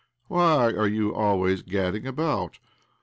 "Why 0.29 0.71
are 0.73 0.87
you 0.87 1.13
always 1.13 1.61
gadding 1.61 2.07
about? 2.07 2.57